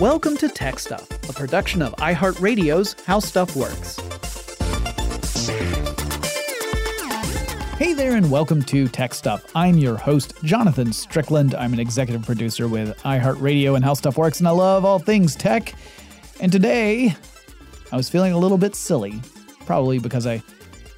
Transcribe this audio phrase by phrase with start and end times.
[0.00, 3.96] Welcome to Tech Stuff, a production of iHeartRadio's How Stuff Works.
[7.76, 9.50] Hey there, and welcome to Tech Stuff.
[9.56, 11.56] I'm your host, Jonathan Strickland.
[11.56, 15.34] I'm an executive producer with iHeartRadio and How Stuff Works, and I love all things
[15.34, 15.74] tech.
[16.38, 17.16] And today,
[17.90, 19.20] I was feeling a little bit silly,
[19.66, 20.44] probably because I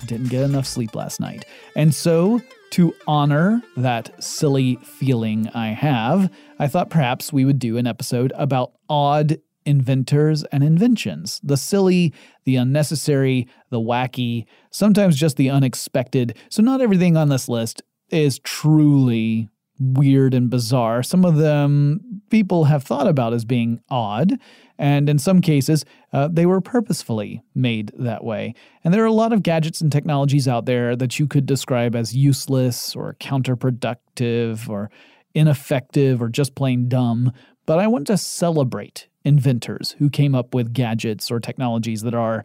[0.05, 1.47] didn't get enough sleep last night.
[1.75, 7.77] And so, to honor that silly feeling I have, I thought perhaps we would do
[7.77, 11.41] an episode about odd inventors and inventions.
[11.43, 12.15] The silly,
[12.45, 16.37] the unnecessary, the wacky, sometimes just the unexpected.
[16.49, 19.49] So, not everything on this list is truly
[19.79, 21.03] weird and bizarre.
[21.03, 24.39] Some of them people have thought about as being odd,
[24.79, 28.55] and in some cases, uh, they were purposefully made that way.
[28.83, 31.95] And there are a lot of gadgets and technologies out there that you could describe
[31.95, 34.91] as useless or counterproductive or
[35.35, 37.33] ineffective or just plain dumb.
[37.67, 42.45] But I want to celebrate inventors who came up with gadgets or technologies that are,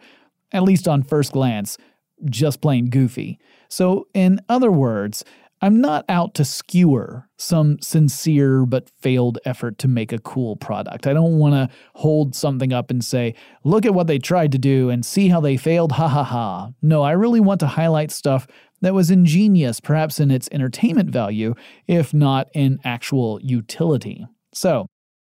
[0.51, 1.77] at least on first glance,
[2.25, 3.39] just plain goofy.
[3.67, 5.25] So, in other words,
[5.61, 11.07] I'm not out to skewer some sincere but failed effort to make a cool product.
[11.07, 14.57] I don't want to hold something up and say, look at what they tried to
[14.57, 16.71] do and see how they failed, ha ha ha.
[16.81, 18.47] No, I really want to highlight stuff
[18.81, 21.55] that was ingenious, perhaps in its entertainment value,
[21.87, 24.27] if not in actual utility.
[24.53, 24.87] So,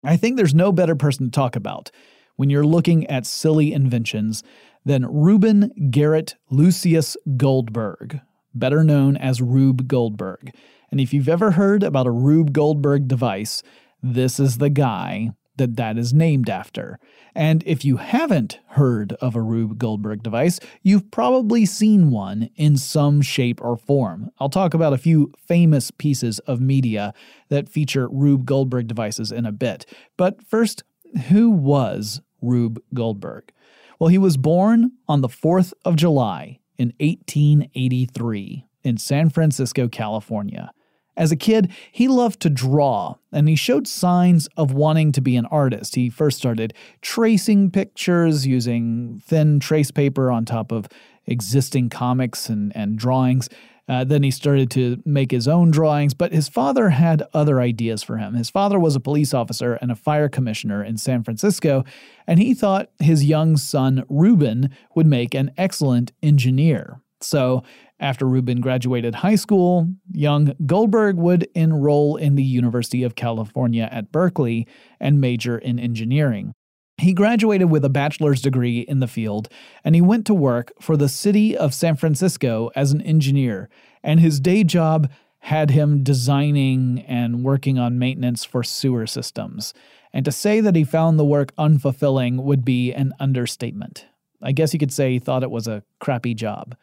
[0.04, 1.90] I think there's no better person to talk about
[2.36, 4.42] when you're looking at silly inventions
[4.84, 8.20] than Reuben Garrett Lucius Goldberg,
[8.58, 10.54] better known as Rube Goldberg.
[10.90, 13.62] And if you've ever heard about a Rube Goldberg device,
[14.02, 16.98] this is the guy that that is named after.
[17.34, 22.76] And if you haven't heard of a Rube Goldberg device, you've probably seen one in
[22.76, 24.30] some shape or form.
[24.38, 27.12] I'll talk about a few famous pieces of media
[27.48, 29.84] that feature Rube Goldberg devices in a bit.
[30.16, 30.84] But first,
[31.28, 33.52] who was Rube Goldberg?
[33.98, 40.72] Well, he was born on the 4th of July in 1883 in San Francisco, California.
[41.16, 45.36] As a kid, he loved to draw, and he showed signs of wanting to be
[45.36, 45.96] an artist.
[45.96, 46.72] He first started
[47.02, 50.86] tracing pictures using thin trace paper on top of
[51.26, 53.48] existing comics and, and drawings.
[53.88, 58.02] Uh, then he started to make his own drawings, but his father had other ideas
[58.02, 58.34] for him.
[58.34, 61.84] His father was a police officer and a fire commissioner in San Francisco,
[62.26, 67.00] and he thought his young son, Reuben, would make an excellent engineer.
[67.20, 67.64] So,
[68.00, 74.12] after Reuben graduated high school, young Goldberg would enroll in the University of California at
[74.12, 74.68] Berkeley
[75.00, 76.52] and major in engineering.
[76.98, 79.48] He graduated with a bachelor's degree in the field,
[79.84, 83.68] and he went to work for the city of San Francisco as an engineer,
[84.02, 85.08] and his day job
[85.40, 89.72] had him designing and working on maintenance for sewer systems.
[90.12, 94.06] And to say that he found the work unfulfilling would be an understatement.
[94.42, 96.76] I guess you could say he thought it was a crappy job.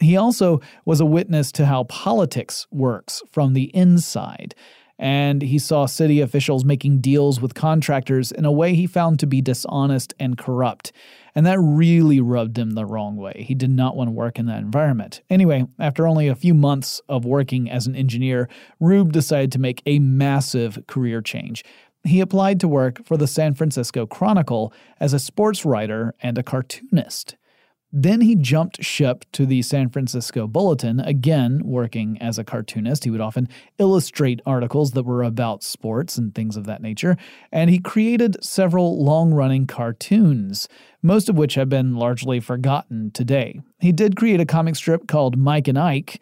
[0.00, 4.54] He also was a witness to how politics works from the inside,
[4.98, 9.26] and he saw city officials making deals with contractors in a way he found to
[9.26, 10.92] be dishonest and corrupt.
[11.34, 13.44] And that really rubbed him the wrong way.
[13.46, 15.22] He did not want to work in that environment.
[15.30, 18.48] Anyway, after only a few months of working as an engineer,
[18.80, 21.64] Rube decided to make a massive career change.
[22.04, 26.42] He applied to work for the San Francisco Chronicle as a sports writer and a
[26.42, 27.36] cartoonist.
[27.90, 33.04] Then he jumped ship to the San Francisco Bulletin, again working as a cartoonist.
[33.04, 33.48] He would often
[33.78, 37.16] illustrate articles that were about sports and things of that nature,
[37.50, 40.68] and he created several long running cartoons,
[41.02, 43.60] most of which have been largely forgotten today.
[43.80, 46.20] He did create a comic strip called Mike and Ike,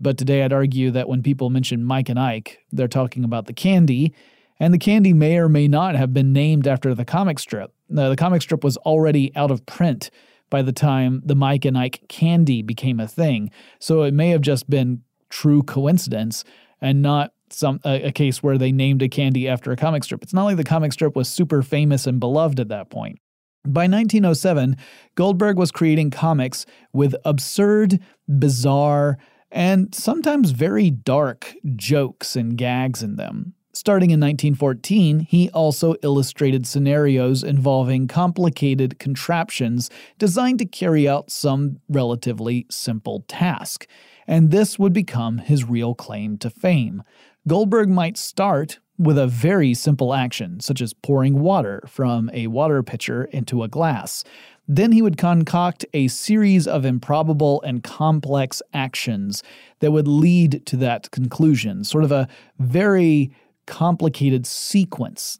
[0.00, 3.52] but today I'd argue that when people mention Mike and Ike, they're talking about the
[3.52, 4.14] candy,
[4.60, 7.72] and the candy may or may not have been named after the comic strip.
[7.88, 10.10] the comic strip was already out of print
[10.50, 13.50] by the time the Mike and Ike candy became a thing.
[13.78, 16.44] So it may have just been true coincidence
[16.80, 20.22] and not some a, a, case where they named a candy after a comic strip.
[20.22, 23.18] It's not like the comic strip was super famous and beloved at that point.
[23.64, 24.76] By 1907,
[25.14, 29.18] Goldberg was creating comics with absurd, bizarre,
[29.50, 33.54] and sometimes very dark jokes and gags in them.
[33.78, 39.88] Starting in 1914, he also illustrated scenarios involving complicated contraptions
[40.18, 43.86] designed to carry out some relatively simple task,
[44.26, 47.04] and this would become his real claim to fame.
[47.46, 52.82] Goldberg might start with a very simple action, such as pouring water from a water
[52.82, 54.24] pitcher into a glass.
[54.66, 59.44] Then he would concoct a series of improbable and complex actions
[59.78, 62.26] that would lead to that conclusion, sort of a
[62.58, 63.30] very
[63.68, 65.38] complicated sequence.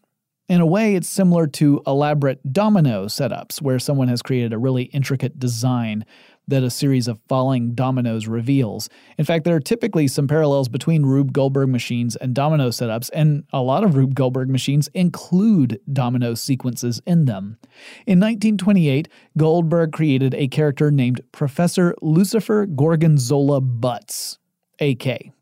[0.49, 4.85] In a way, it's similar to elaborate domino setups, where someone has created a really
[4.85, 6.05] intricate design
[6.47, 8.89] that a series of falling dominoes reveals.
[9.19, 13.45] In fact, there are typically some parallels between Rube Goldberg machines and domino setups, and
[13.53, 17.59] a lot of Rube Goldberg machines include domino sequences in them.
[18.07, 24.39] In 1928, Goldberg created a character named Professor Lucifer Gorgonzola Butts,
[24.81, 25.33] AK.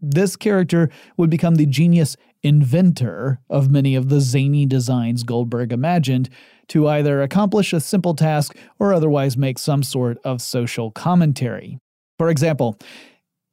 [0.00, 6.28] This character would become the genius inventor of many of the zany designs Goldberg imagined
[6.68, 11.78] to either accomplish a simple task or otherwise make some sort of social commentary.
[12.16, 12.78] For example,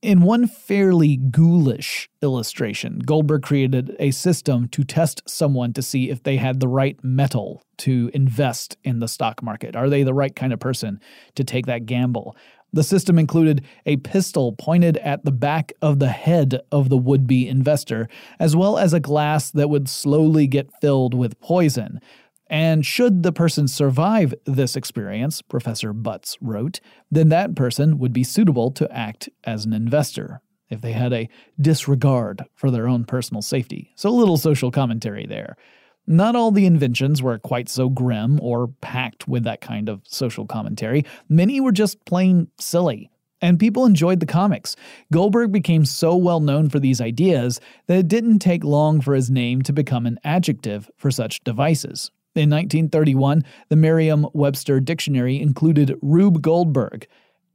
[0.05, 6.21] in one fairly ghoulish illustration, Goldberg created a system to test someone to see if
[6.21, 9.75] they had the right metal to invest in the stock market.
[9.75, 10.99] Are they the right kind of person
[11.33, 12.35] to take that gamble?
[12.73, 17.25] The system included a pistol pointed at the back of the head of the would
[17.25, 18.09] be investor,
[18.39, 22.01] as well as a glass that would slowly get filled with poison.
[22.47, 28.23] And should the person survive this experience, Professor Butts wrote, then that person would be
[28.23, 33.41] suitable to act as an investor if they had a disregard for their own personal
[33.41, 33.91] safety.
[33.95, 35.57] So, a little social commentary there.
[36.07, 40.45] Not all the inventions were quite so grim or packed with that kind of social
[40.45, 41.03] commentary.
[41.29, 43.09] Many were just plain silly.
[43.41, 44.75] And people enjoyed the comics.
[45.11, 49.29] Goldberg became so well known for these ideas that it didn't take long for his
[49.29, 52.11] name to become an adjective for such devices.
[52.35, 57.07] In 1931, the Merriam Webster Dictionary included Rube Goldberg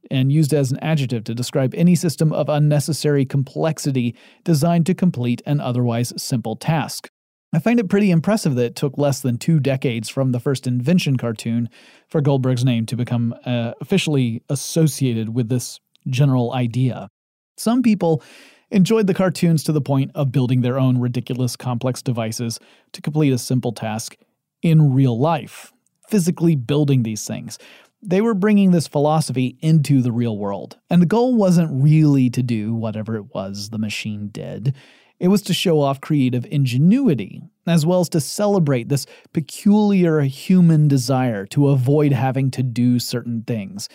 [0.09, 5.41] and used as an adjective to describe any system of unnecessary complexity designed to complete
[5.45, 7.10] an otherwise simple task.
[7.53, 10.67] I find it pretty impressive that it took less than two decades from the first
[10.67, 11.69] invention cartoon
[12.07, 17.09] for Goldberg's name to become uh, officially associated with this general idea.
[17.57, 18.23] Some people
[18.71, 22.57] enjoyed the cartoons to the point of building their own ridiculous complex devices
[22.93, 24.15] to complete a simple task
[24.61, 25.73] in real life,
[26.07, 27.59] physically building these things.
[28.01, 32.41] They were bringing this philosophy into the real world, and the goal wasn't really to
[32.41, 34.73] do whatever it was the machine did.
[35.21, 40.87] It was to show off creative ingenuity, as well as to celebrate this peculiar human
[40.87, 43.87] desire to avoid having to do certain things.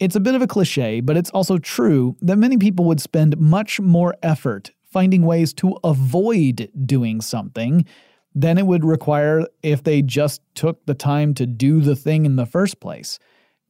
[0.00, 3.38] It's a bit of a cliche, but it's also true that many people would spend
[3.38, 7.84] much more effort finding ways to avoid doing something
[8.34, 12.34] than it would require if they just took the time to do the thing in
[12.34, 13.20] the first place.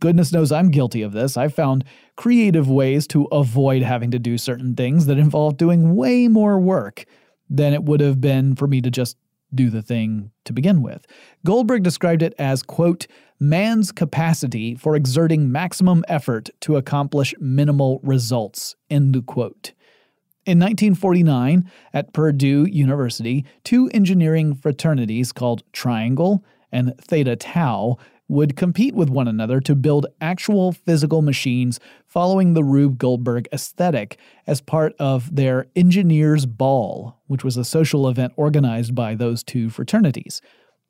[0.01, 1.37] Goodness knows I'm guilty of this.
[1.37, 1.85] I've found
[2.17, 7.05] creative ways to avoid having to do certain things that involve doing way more work
[7.51, 9.17] than it would have been for me to just
[9.55, 11.07] do the thing to begin with.
[11.45, 13.07] Goldberg described it as, quote,
[13.41, 19.73] man's capacity for exerting maximum effort to accomplish minimal results, end quote.
[20.45, 27.99] In 1949, at Purdue University, two engineering fraternities called Triangle and Theta Tau
[28.29, 34.19] would compete with one another to build actual physical machines following the Rube Goldberg aesthetic
[34.47, 39.71] as part of their Engineers Ball, which was a social event organized by those two
[39.71, 40.43] fraternities.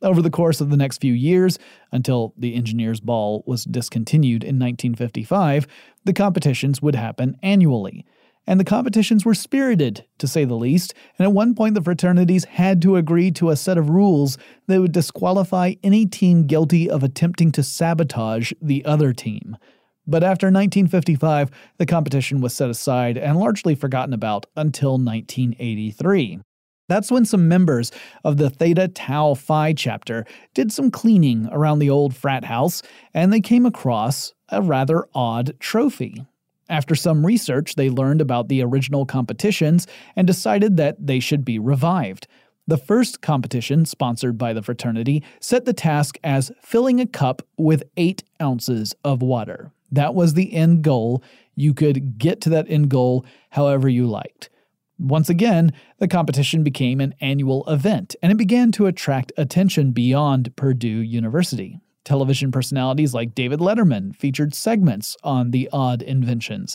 [0.02, 1.58] Over the course of the next few years,
[1.90, 5.66] until the Engineers Ball was discontinued in 1955,
[6.04, 8.04] the competitions would happen annually
[8.48, 12.46] and the competitions were spirited, to say the least, and at one point the fraternities
[12.46, 17.02] had to agree to a set of rules that would disqualify any team guilty of
[17.02, 19.58] attempting to sabotage the other team.
[20.06, 26.40] But after 1955, the competition was set aside and largely forgotten about until 1983.
[26.88, 27.92] That's when some members
[28.24, 30.24] of the Theta Tau Phi chapter
[30.54, 32.80] did some cleaning around the old frat house,
[33.12, 36.24] and they came across a rather odd trophy.
[36.68, 41.58] After some research, they learned about the original competitions and decided that they should be
[41.58, 42.26] revived.
[42.66, 47.84] The first competition, sponsored by the fraternity, set the task as filling a cup with
[47.96, 49.72] 8 ounces of water.
[49.90, 51.22] That was the end goal.
[51.54, 54.50] You could get to that end goal however you liked.
[54.98, 60.54] Once again, the competition became an annual event, and it began to attract attention beyond
[60.56, 61.80] Purdue University.
[62.08, 66.74] Television personalities like David Letterman featured segments on the odd inventions.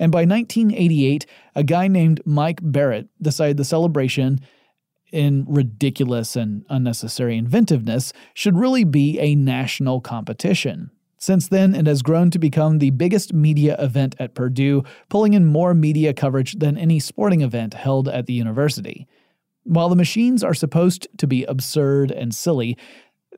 [0.00, 1.24] And by 1988,
[1.54, 4.40] a guy named Mike Barrett decided the celebration,
[5.12, 10.90] in ridiculous and unnecessary inventiveness, should really be a national competition.
[11.16, 15.46] Since then, it has grown to become the biggest media event at Purdue, pulling in
[15.46, 19.06] more media coverage than any sporting event held at the university.
[19.62, 22.76] While the machines are supposed to be absurd and silly,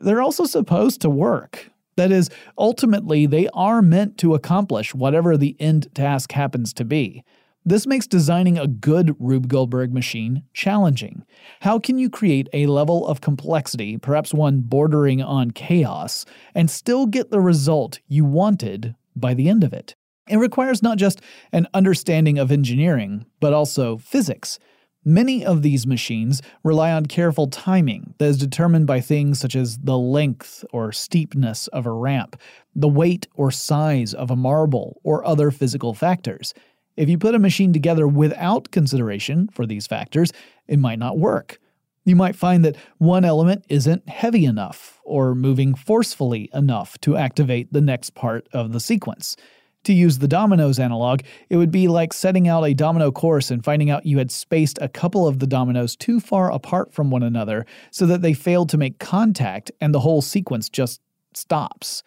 [0.01, 1.71] they're also supposed to work.
[1.97, 7.23] That is, ultimately, they are meant to accomplish whatever the end task happens to be.
[7.67, 11.25] This makes designing a good Rube Goldberg machine challenging.
[11.61, 17.07] How can you create a level of complexity, perhaps one bordering on chaos, and still
[17.07, 19.95] get the result you wanted by the end of it?
[20.29, 21.23] It requires not just
[21.53, 24.59] an understanding of engineering, but also physics.
[25.05, 29.77] Many of these machines rely on careful timing that is determined by things such as
[29.77, 32.41] the length or steepness of a ramp,
[32.75, 36.55] the weight or size of a marble, or other physical factors.
[36.97, 40.33] If you put a machine together without consideration for these factors,
[40.69, 41.59] it might not work.
[42.07, 47.73] You might find that one element isn't heavy enough or moving forcefully enough to activate
[47.73, 49.37] the next part of the sequence.
[49.85, 53.63] To use the dominoes analog, it would be like setting out a domino course and
[53.63, 57.23] finding out you had spaced a couple of the dominoes too far apart from one
[57.23, 61.03] another so that they failed to make contact and the whole sequence just
[61.35, 62.03] stops.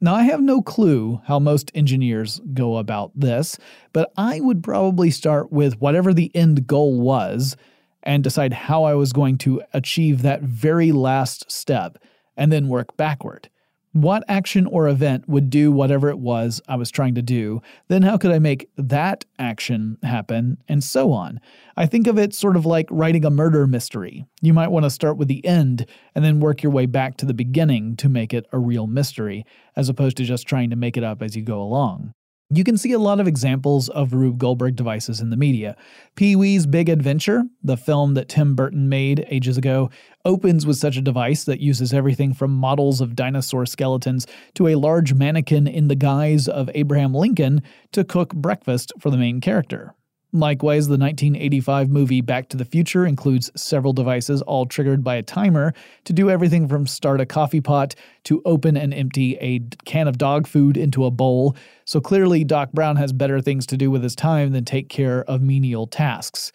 [0.00, 3.56] Now, I have no clue how most engineers go about this,
[3.92, 7.56] but I would probably start with whatever the end goal was
[8.02, 11.98] and decide how I was going to achieve that very last step
[12.36, 13.48] and then work backward
[13.96, 18.02] what action or event would do whatever it was I was trying to do, then
[18.02, 21.40] how could I make that action happen, and so on.
[21.76, 24.26] I think of it sort of like writing a murder mystery.
[24.42, 27.26] You might want to start with the end and then work your way back to
[27.26, 29.44] the beginning to make it a real mystery,
[29.76, 32.12] as opposed to just trying to make it up as you go along.
[32.48, 35.76] You can see a lot of examples of Rube Goldberg devices in the media.
[36.14, 39.90] Pee Wee's Big Adventure, the film that Tim Burton made ages ago,
[40.24, 44.76] opens with such a device that uses everything from models of dinosaur skeletons to a
[44.76, 49.96] large mannequin in the guise of Abraham Lincoln to cook breakfast for the main character.
[50.38, 55.22] Likewise, the 1985 movie Back to the Future includes several devices all triggered by a
[55.22, 55.72] timer
[56.04, 60.18] to do everything from start a coffee pot to open and empty a can of
[60.18, 61.56] dog food into a bowl.
[61.86, 65.24] So clearly, Doc Brown has better things to do with his time than take care
[65.24, 66.52] of menial tasks.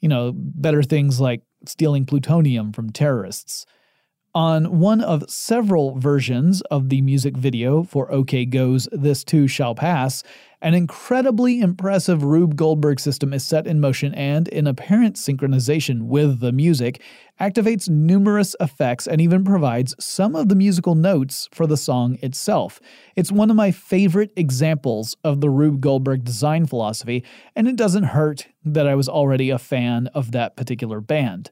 [0.00, 3.66] You know, better things like stealing plutonium from terrorists.
[4.34, 9.74] On one of several versions of the music video for OK Go's This Too Shall
[9.74, 10.22] Pass,
[10.60, 16.40] an incredibly impressive Rube Goldberg system is set in motion and, in apparent synchronization with
[16.40, 17.00] the music,
[17.40, 22.80] activates numerous effects and even provides some of the musical notes for the song itself.
[23.16, 27.24] It's one of my favorite examples of the Rube Goldberg design philosophy,
[27.56, 31.50] and it doesn't hurt that I was already a fan of that particular band.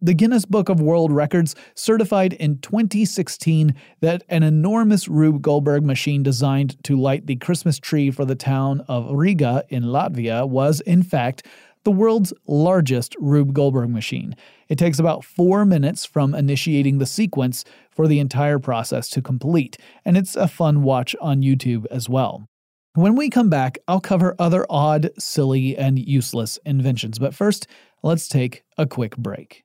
[0.00, 6.22] The Guinness Book of World Records certified in 2016 that an enormous Rube Goldberg machine
[6.22, 11.02] designed to light the Christmas tree for the town of Riga in Latvia was, in
[11.02, 11.44] fact,
[11.82, 14.36] the world's largest Rube Goldberg machine.
[14.68, 19.78] It takes about four minutes from initiating the sequence for the entire process to complete,
[20.04, 22.46] and it's a fun watch on YouTube as well.
[22.94, 27.66] When we come back, I'll cover other odd, silly, and useless inventions, but first,
[28.04, 29.64] let's take a quick break.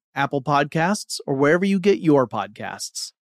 [0.15, 3.13] Apple Podcasts, or wherever you get your podcasts.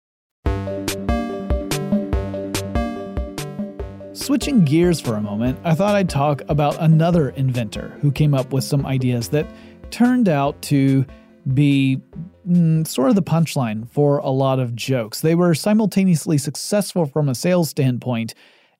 [4.12, 8.52] Switching gears for a moment, I thought I'd talk about another inventor who came up
[8.52, 9.46] with some ideas that
[9.90, 11.06] turned out to
[11.54, 12.00] be
[12.46, 15.20] mm, sort of the punchline for a lot of jokes.
[15.20, 18.34] They were simultaneously successful from a sales standpoint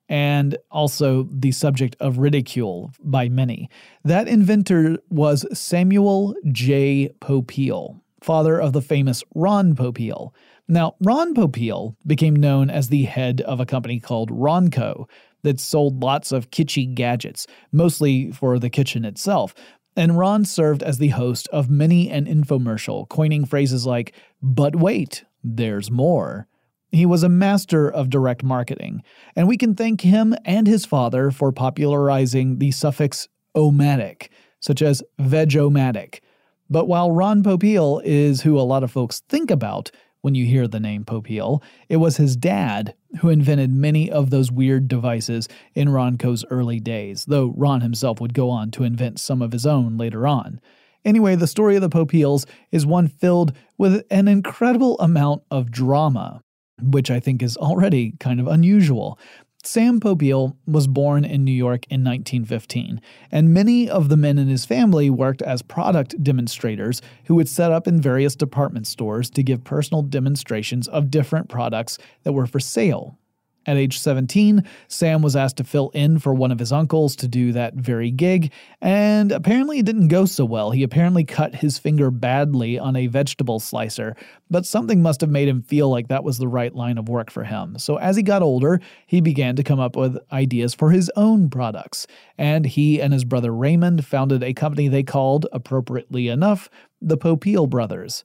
[0.09, 3.69] and also the subject of ridicule by many.
[4.03, 7.11] That inventor was Samuel J.
[7.21, 10.33] Popeil, father of the famous Ron Popeil.
[10.67, 15.07] Now, Ron Popeil became known as the head of a company called Ronco
[15.43, 19.53] that sold lots of kitschy gadgets, mostly for the kitchen itself.
[19.95, 25.23] And Ron served as the host of many an infomercial, coining phrases like, but wait,
[25.43, 26.47] there's more.
[26.91, 29.03] He was a master of direct marketing,
[29.35, 35.03] and we can thank him and his father for popularizing the suffix omatic, such as
[35.19, 36.21] vegomatic.
[36.69, 40.67] But while Ron Popeil is who a lot of folks think about when you hear
[40.67, 45.89] the name Popeil, it was his dad who invented many of those weird devices in
[45.89, 49.97] Ronco's early days, though Ron himself would go on to invent some of his own
[49.97, 50.59] later on.
[51.05, 56.43] Anyway, the story of the Popeils is one filled with an incredible amount of drama
[56.81, 59.19] which I think is already kind of unusual.
[59.63, 64.47] Sam Popeil was born in New York in 1915, and many of the men in
[64.47, 69.43] his family worked as product demonstrators who would set up in various department stores to
[69.43, 73.19] give personal demonstrations of different products that were for sale.
[73.65, 77.27] At age 17, Sam was asked to fill in for one of his uncles to
[77.27, 80.71] do that very gig, and apparently it didn't go so well.
[80.71, 84.15] He apparently cut his finger badly on a vegetable slicer,
[84.49, 87.29] but something must have made him feel like that was the right line of work
[87.29, 87.77] for him.
[87.77, 91.49] So as he got older, he began to come up with ideas for his own
[91.49, 96.69] products, and he and his brother Raymond founded a company they called, appropriately enough,
[97.01, 98.23] the Popeil Brothers.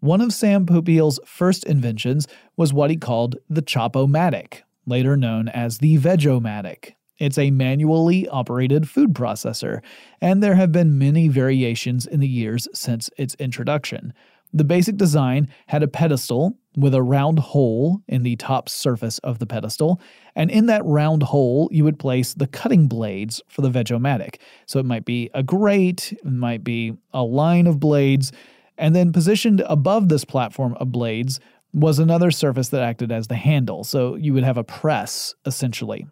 [0.00, 5.78] One of Sam Popeil's first inventions was what he called the Chop-O-Matic, later known as
[5.78, 6.94] the Vegomatic.
[7.18, 9.82] It's a manually operated food processor,
[10.20, 14.12] and there have been many variations in the years since its introduction.
[14.52, 19.38] The basic design had a pedestal with a round hole in the top surface of
[19.38, 20.00] the pedestal,
[20.34, 24.36] and in that round hole, you would place the cutting blades for the Vegomatic.
[24.66, 28.32] So it might be a grate, it might be a line of blades,
[28.76, 31.38] and then positioned above this platform of blades
[31.74, 33.82] was another surface that acted as the handle.
[33.82, 36.06] So you would have a press, essentially.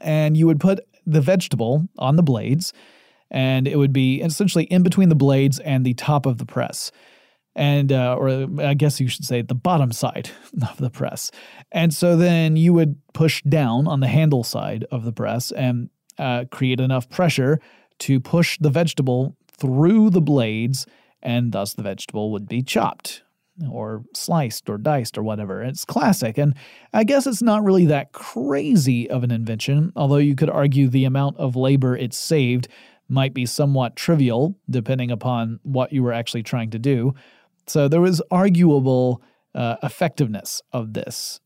[0.00, 2.74] And you would put the vegetable on the blades,
[3.30, 6.92] and it would be essentially in between the blades and the top of the press.
[7.54, 10.30] And, uh, or I guess you should say the bottom side
[10.68, 11.30] of the press.
[11.72, 15.88] And so then you would push down on the handle side of the press and
[16.18, 17.58] uh, create enough pressure
[18.00, 20.86] to push the vegetable through the blades,
[21.22, 23.22] and thus the vegetable would be chopped
[23.70, 25.62] or sliced or diced or whatever.
[25.62, 26.54] It's classic, and
[26.92, 31.04] I guess it's not really that crazy of an invention, although you could argue the
[31.04, 32.68] amount of labor it saved
[33.08, 37.14] might be somewhat trivial depending upon what you were actually trying to do.
[37.66, 39.22] So there was arguable
[39.54, 41.40] uh, effectiveness of this.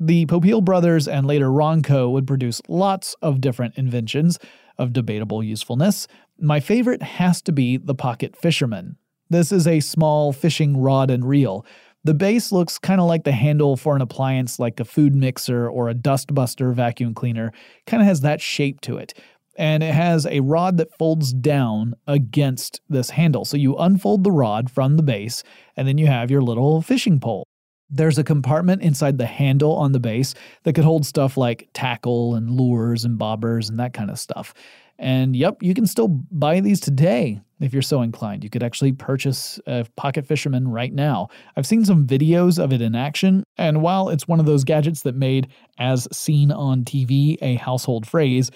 [0.00, 4.38] The Popeil brothers and later Ronco would produce lots of different inventions
[4.78, 6.08] of debatable usefulness.
[6.40, 8.96] My favorite has to be the pocket fisherman,
[9.32, 11.64] this is a small fishing rod and reel.
[12.04, 15.68] The base looks kind of like the handle for an appliance like a food mixer
[15.68, 17.52] or a dustbuster vacuum cleaner,
[17.86, 19.14] kind of has that shape to it.
[19.56, 23.44] And it has a rod that folds down against this handle.
[23.44, 25.42] So you unfold the rod from the base,
[25.76, 27.46] and then you have your little fishing pole.
[27.90, 32.34] There's a compartment inside the handle on the base that could hold stuff like tackle
[32.34, 34.54] and lures and bobbers and that kind of stuff.
[35.02, 38.44] And yep, you can still buy these today if you're so inclined.
[38.44, 41.28] You could actually purchase a Pocket Fisherman right now.
[41.56, 45.02] I've seen some videos of it in action, and while it's one of those gadgets
[45.02, 48.52] that made as seen on TV a household phrase,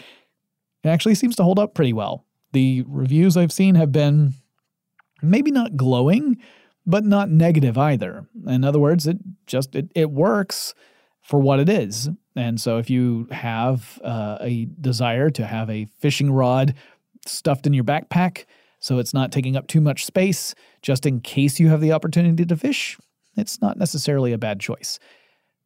[0.84, 2.24] it actually seems to hold up pretty well.
[2.52, 4.32] The reviews I've seen have been
[5.20, 6.36] maybe not glowing,
[6.86, 8.24] but not negative either.
[8.46, 10.74] In other words, it just it, it works
[11.22, 12.08] for what it is.
[12.36, 16.74] And so, if you have uh, a desire to have a fishing rod
[17.26, 18.44] stuffed in your backpack
[18.78, 22.44] so it's not taking up too much space, just in case you have the opportunity
[22.44, 22.98] to fish,
[23.36, 24.98] it's not necessarily a bad choice.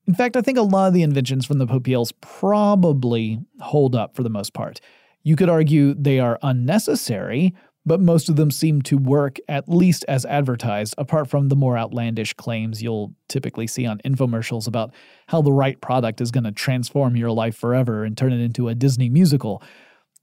[0.06, 4.14] In fact, I think a lot of the inventions from the Popeils probably hold up
[4.14, 4.80] for the most part.
[5.22, 7.54] You could argue they are unnecessary,
[7.86, 11.78] but most of them seem to work at least as advertised, apart from the more
[11.78, 14.92] outlandish claims you'll typically see on infomercials about
[15.28, 18.68] how the right product is going to transform your life forever and turn it into
[18.68, 19.62] a Disney musical.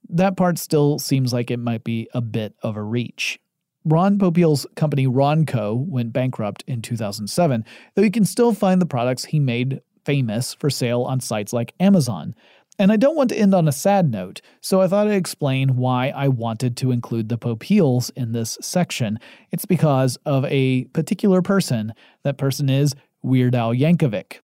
[0.09, 3.39] That part still seems like it might be a bit of a reach.
[3.83, 7.65] Ron Popeil's company Ronco went bankrupt in 2007,
[7.95, 11.73] though you can still find the products he made famous for sale on sites like
[11.79, 12.35] Amazon.
[12.79, 15.77] And I don't want to end on a sad note, so I thought I'd explain
[15.77, 19.19] why I wanted to include the Popeils in this section.
[19.51, 21.93] It's because of a particular person.
[22.23, 24.41] That person is Weird Al Yankovic.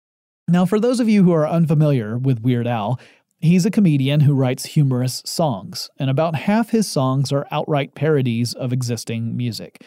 [0.46, 3.00] Now, for those of you who are unfamiliar with Weird Al,
[3.38, 8.52] he's a comedian who writes humorous songs, and about half his songs are outright parodies
[8.52, 9.82] of existing music.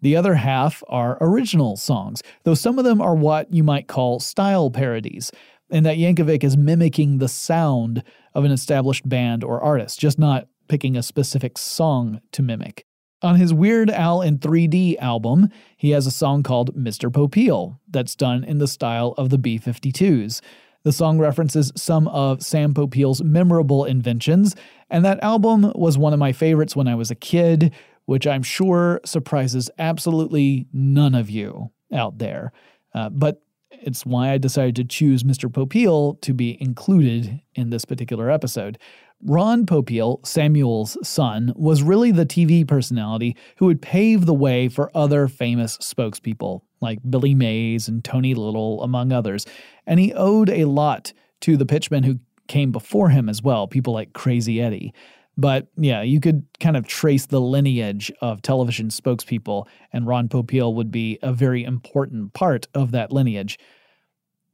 [0.00, 4.20] The other half are original songs, though some of them are what you might call
[4.20, 5.30] style parodies
[5.70, 8.02] and that Yankovic is mimicking the sound
[8.34, 12.86] of an established band or artist, just not picking a specific song to mimic.
[13.22, 17.12] On his Weird Al in 3D album, he has a song called Mr.
[17.12, 20.40] Popeil that's done in the style of the B 52s.
[20.84, 24.56] The song references some of Sam Popeil's memorable inventions,
[24.88, 27.74] and that album was one of my favorites when I was a kid,
[28.06, 32.52] which I'm sure surprises absolutely none of you out there.
[32.94, 33.42] Uh, but
[33.82, 35.50] it's why I decided to choose Mr.
[35.50, 38.78] Popeil to be included in this particular episode.
[39.22, 44.90] Ron Popeil, Samuel's son, was really the TV personality who would pave the way for
[44.94, 49.46] other famous spokespeople like Billy Mays and Tony Little, among others.
[49.86, 51.12] And he owed a lot
[51.42, 54.94] to the pitchmen who came before him as well, people like Crazy Eddie.
[55.40, 60.74] But yeah, you could kind of trace the lineage of television spokespeople, and Ron Popeil
[60.74, 63.58] would be a very important part of that lineage.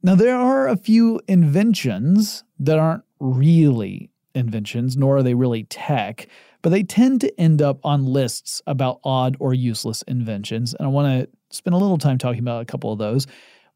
[0.01, 6.29] Now, there are a few inventions that aren't really inventions, nor are they really tech,
[6.61, 10.73] but they tend to end up on lists about odd or useless inventions.
[10.73, 13.27] And I want to spend a little time talking about a couple of those.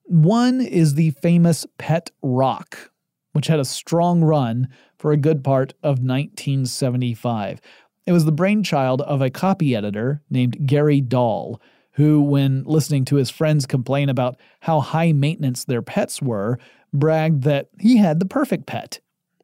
[0.03, 2.89] One is the famous pet rock,
[3.33, 4.67] which had a strong run
[4.97, 7.61] for a good part of 1975.
[8.05, 11.61] It was the brainchild of a copy editor named Gary Dahl,
[11.93, 16.57] who, when listening to his friends complain about how high maintenance their pets were,
[16.93, 18.99] bragged that he had the perfect pet.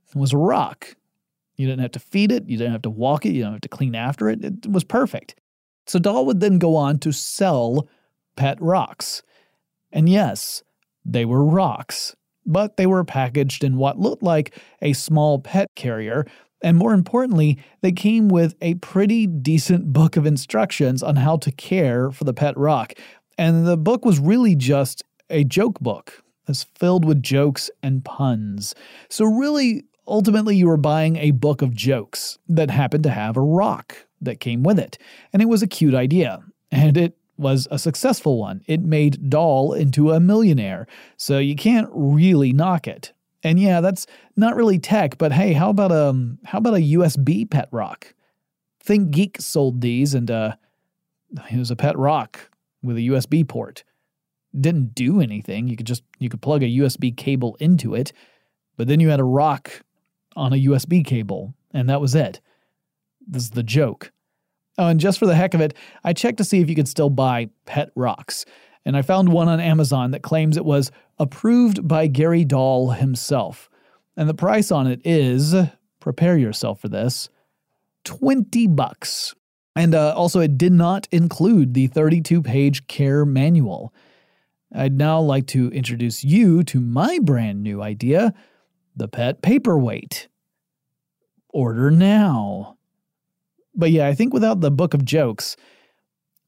[0.10, 0.96] It was a rock.
[1.56, 3.62] You didn't have to feed it, you didn't have to walk it, you don't have
[3.62, 4.44] to clean after it.
[4.44, 5.36] It was perfect.
[5.88, 7.88] So Dahl would then go on to sell
[8.36, 9.24] pet rocks.
[9.92, 10.64] And yes,
[11.04, 12.16] they were rocks,
[12.48, 16.26] but they were packaged in what looked like a small pet carrier.
[16.64, 21.52] And more importantly, they came with a pretty decent book of instructions on how to
[21.52, 22.94] care for the pet rock.
[23.38, 26.24] And the book was really just a joke book.
[26.48, 28.74] It's filled with jokes and puns.
[29.10, 33.42] So, really, Ultimately, you were buying a book of jokes that happened to have a
[33.42, 34.98] rock that came with it.
[35.34, 36.44] And it was a cute idea.
[36.72, 38.62] And it was a successful one.
[38.68, 40.88] It made Dahl into a millionaire.
[41.18, 43.14] So you can't really knock it.
[43.44, 46.96] And yeah, that's not really tech, but hey, how about a um, how about a
[46.96, 48.14] USB pet rock?
[48.84, 50.54] ThinkGeek sold these and uh
[51.52, 52.50] it was a pet rock
[52.82, 53.84] with a USB port.
[54.60, 55.68] Didn't do anything.
[55.68, 58.12] You could just you could plug a USB cable into it,
[58.76, 59.84] but then you had a rock
[60.36, 62.40] on a USB cable, and that was it.
[63.28, 64.12] This is the joke.
[64.78, 66.88] Oh, and just for the heck of it, I checked to see if you could
[66.88, 68.46] still buy pet rocks,
[68.86, 73.70] and I found one on Amazon that claims it was approved by Gary Dahl himself.
[74.16, 75.56] And the price on it is,
[76.00, 77.30] prepare yourself for this,
[78.06, 79.36] 20 bucks.
[79.76, 83.94] And uh, also, it did not include the 32 page care manual.
[84.74, 88.34] I'd now like to introduce you to my brand new idea
[88.96, 90.28] the pet paperweight.
[91.50, 92.77] Order now.
[93.78, 95.56] But yeah, I think without the book of jokes,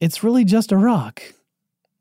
[0.02, 1.22] it's really just a rock.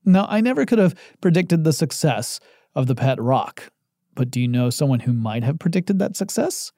[0.05, 2.41] Now, I never could have predicted the success
[2.75, 3.71] of the pet rock,
[4.15, 6.73] but do you know someone who might have predicted that success?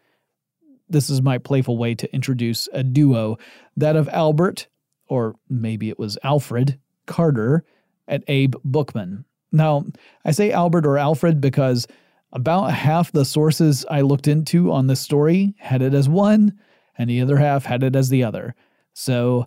[0.89, 3.39] This is my playful way to introduce a duo
[3.77, 4.67] that of Albert,
[5.07, 7.65] or maybe it was Alfred, Carter,
[8.09, 9.25] and Abe Bookman.
[9.53, 9.85] Now,
[10.25, 11.87] I say Albert or Alfred because
[12.33, 16.59] about half the sources I looked into on this story had it as one,
[17.01, 18.55] and the other half had it as the other.
[18.93, 19.47] So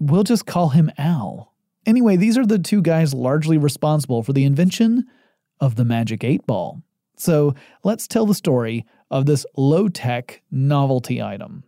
[0.00, 1.52] we'll just call him Al.
[1.84, 5.04] Anyway, these are the two guys largely responsible for the invention
[5.60, 6.82] of the Magic 8 Ball.
[7.18, 11.62] So let's tell the story of this low tech novelty item.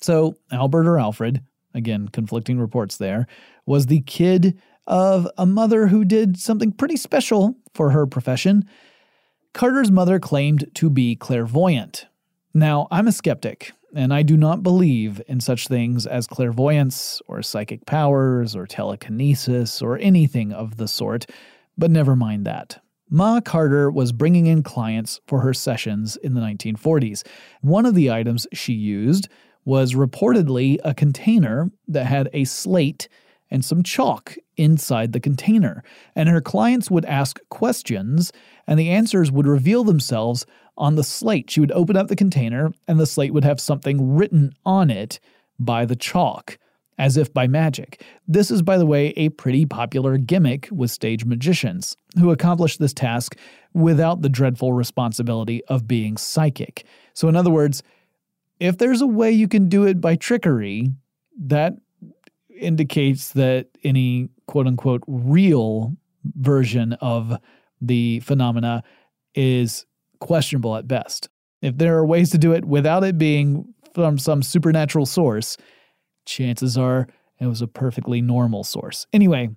[0.00, 1.42] So, Albert or Alfred,
[1.72, 3.28] again, conflicting reports there,
[3.64, 8.66] was the kid of a mother who did something pretty special for her profession
[9.52, 12.06] Carter's mother claimed to be clairvoyant.
[12.54, 17.42] Now, I'm a skeptic, and I do not believe in such things as clairvoyance or
[17.42, 21.26] psychic powers or telekinesis or anything of the sort,
[21.76, 22.82] but never mind that.
[23.08, 27.26] Ma Carter was bringing in clients for her sessions in the 1940s.
[27.60, 29.28] One of the items she used
[29.64, 33.08] was reportedly a container that had a slate
[33.50, 35.82] and some chalk inside the container,
[36.14, 38.30] and her clients would ask questions,
[38.66, 40.44] and the answers would reveal themselves
[40.76, 41.50] on the slate.
[41.50, 45.18] She would open up the container, and the slate would have something written on it
[45.58, 46.58] by the chalk,
[46.98, 48.04] as if by magic.
[48.28, 52.92] This is, by the way, a pretty popular gimmick with stage magicians, who accomplish this
[52.92, 53.36] task
[53.72, 56.84] without the dreadful responsibility of being psychic.
[57.14, 57.82] So, in other words,
[58.58, 60.90] if there's a way you can do it by trickery,
[61.38, 61.74] that
[62.60, 67.36] indicates that any quote unquote real version of
[67.80, 68.82] the phenomena
[69.34, 69.86] is
[70.20, 71.28] questionable at best.
[71.62, 75.56] If there are ways to do it without it being from some supernatural source,
[76.26, 79.06] chances are It was a perfectly normal source.
[79.12, 79.50] Anyway,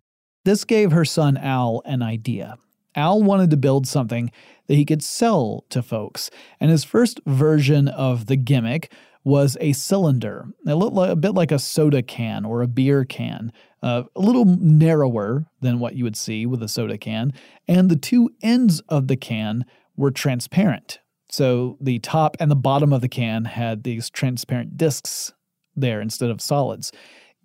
[0.45, 2.57] this gave her son Al an idea.
[2.95, 4.31] Al wanted to build something
[4.67, 8.91] that he could sell to folks, and his first version of the gimmick
[9.23, 10.47] was a cylinder.
[10.65, 14.19] It looked like, a bit like a soda can or a beer can, uh, a
[14.19, 17.33] little narrower than what you would see with a soda can,
[17.67, 20.99] and the two ends of the can were transparent.
[21.29, 25.31] So the top and the bottom of the can had these transparent discs
[25.75, 26.91] there instead of solids.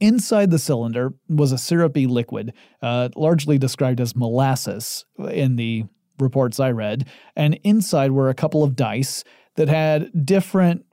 [0.01, 5.85] Inside the cylinder was a syrupy liquid, uh, largely described as molasses in the
[6.19, 9.25] reports I read, and inside were a couple of dice
[9.57, 10.85] that had different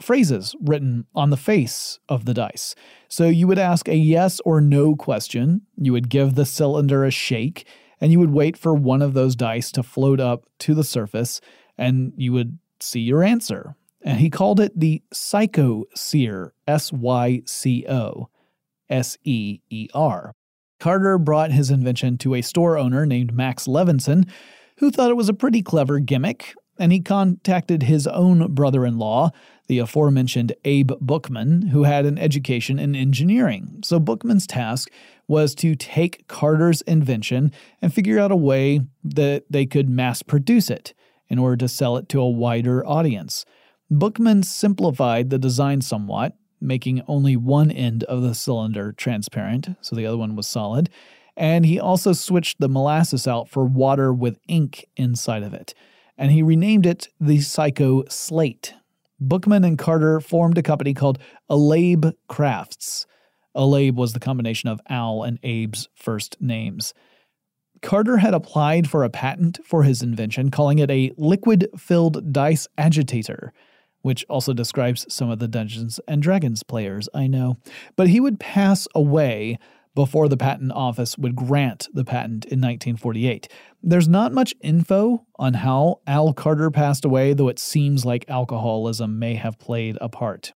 [0.00, 2.74] phrases written on the face of the dice.
[3.08, 7.10] So you would ask a yes or no question, you would give the cylinder a
[7.10, 7.66] shake,
[8.00, 11.40] and you would wait for one of those dice to float up to the surface,
[11.76, 13.74] and you would see your answer.
[14.02, 18.28] And he called it the Syco Seer, S Y C O
[18.88, 20.32] S E E R.
[20.78, 24.28] Carter brought his invention to a store owner named Max Levinson,
[24.78, 28.96] who thought it was a pretty clever gimmick, and he contacted his own brother in
[28.96, 29.30] law,
[29.68, 33.80] the aforementioned Abe Bookman, who had an education in engineering.
[33.84, 34.90] So Bookman's task
[35.28, 40.70] was to take Carter's invention and figure out a way that they could mass produce
[40.70, 40.94] it
[41.28, 43.44] in order to sell it to a wider audience.
[43.90, 50.06] Bookman simplified the design somewhat, making only one end of the cylinder transparent, so the
[50.06, 50.88] other one was solid,
[51.36, 55.74] and he also switched the molasses out for water with ink inside of it,
[56.16, 58.74] and he renamed it the Syco Slate.
[59.20, 61.18] Bookman and Carter formed a company called
[61.50, 63.06] Alabe Crafts.
[63.56, 66.94] Alabe was the combination of Al and Abe's first names.
[67.82, 72.66] Carter had applied for a patent for his invention, calling it a liquid filled dice
[72.76, 73.52] agitator,
[74.02, 77.56] which also describes some of the Dungeons and Dragons players I know.
[77.96, 79.58] But he would pass away
[79.98, 83.48] before the patent office would grant the patent in 1948.
[83.82, 89.18] There's not much info on how Al Carter passed away, though it seems like alcoholism
[89.18, 90.52] may have played a part.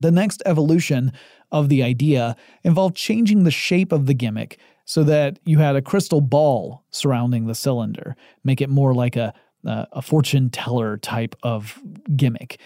[0.00, 1.12] The next evolution
[1.50, 5.80] of the idea involved changing the shape of the gimmick so that you had a
[5.80, 9.32] crystal ball surrounding the cylinder, make it more like a,
[9.64, 11.80] a fortune teller type of
[12.14, 12.60] gimmick.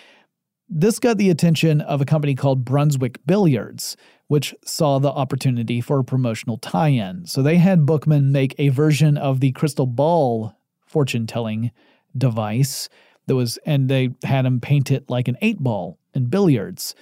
[0.69, 3.97] This got the attention of a company called Brunswick Billiards,
[4.29, 7.27] which saw the opportunity for a promotional tie in.
[7.27, 10.55] So they had Bookman make a version of the crystal ball
[10.87, 11.71] fortune telling
[12.17, 12.89] device
[13.27, 16.95] that was, and they had him paint it like an eight ball in billiards.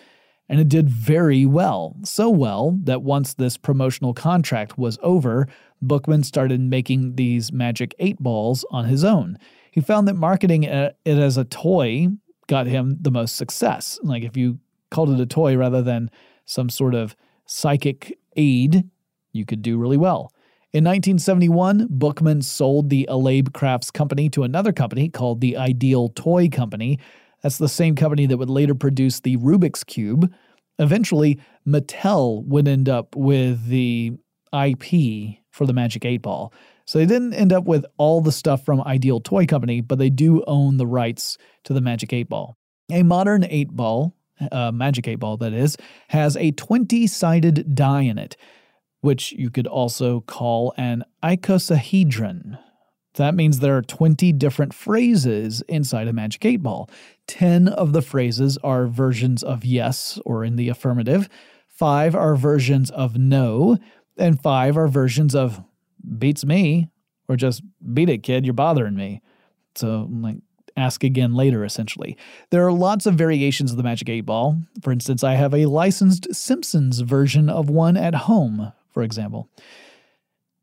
[0.48, 1.96] And it did very well.
[2.04, 5.48] So well that once this promotional contract was over,
[5.82, 9.38] Bookman started making these magic eight balls on his own.
[9.72, 12.08] He found that marketing uh, it as a toy
[12.46, 13.98] got him the most success.
[14.02, 14.60] Like if you
[14.90, 16.10] called it a toy rather than
[16.46, 18.88] some sort of psychic aid,
[19.32, 20.32] you could do really well.
[20.72, 26.48] In 1971, Bookman sold the Alabe Crafts company to another company called the Ideal Toy
[26.48, 26.98] Company.
[27.42, 30.32] That's the same company that would later produce the Rubik's Cube.
[30.78, 34.12] Eventually, Mattel would end up with the
[34.52, 36.52] IP for the Magic 8 Ball.
[36.84, 40.10] So they didn't end up with all the stuff from Ideal Toy Company, but they
[40.10, 42.56] do own the rights to the Magic 8 Ball.
[42.92, 44.14] A modern 8 ball
[44.52, 45.76] uh, Magic 8 Ball, that is,
[46.08, 48.36] has a 20 sided die in it,
[49.00, 52.58] which you could also call an icosahedron.
[53.14, 56.90] That means there are 20 different phrases inside a Magic 8 Ball.
[57.26, 61.28] 10 of the phrases are versions of yes or in the affirmative,
[61.68, 63.78] 5 are versions of no,
[64.16, 65.62] and 5 are versions of
[66.18, 66.88] beats me
[67.28, 69.20] or just beat it, kid, you're bothering me.
[69.74, 70.36] So, I'm like,
[70.76, 72.16] ask again later, essentially.
[72.50, 74.58] There are lots of variations of the Magic 8 Ball.
[74.82, 79.48] For instance, I have a licensed Simpsons version of one at home, for example.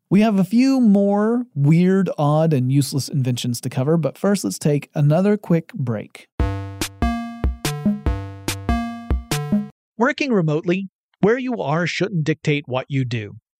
[0.10, 4.60] We have a few more weird, odd, and useless inventions to cover, but first let's
[4.60, 6.28] take another quick break.
[9.97, 10.89] Working remotely,
[11.21, 13.38] where you are shouldn't dictate what you do.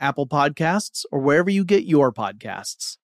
[0.00, 2.96] Apple Podcasts, or wherever you get your podcasts.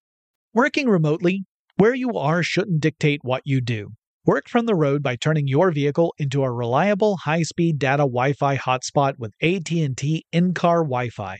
[0.54, 1.44] Working remotely,
[1.76, 3.92] where you are shouldn't dictate what you do.
[4.24, 9.14] Work from the road by turning your vehicle into a reliable high-speed data Wi-Fi hotspot
[9.18, 11.38] with AT&T in-car Wi-Fi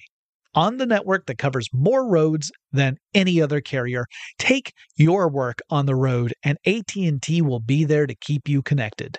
[0.55, 4.07] on the network that covers more roads than any other carrier.
[4.38, 9.18] Take your work on the road and AT&T will be there to keep you connected.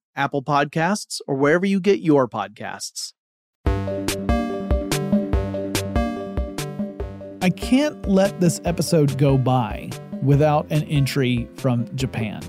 [0.15, 3.13] Apple Podcasts, or wherever you get your podcasts.
[7.43, 9.89] I can't let this episode go by
[10.21, 12.41] without an entry from Japan.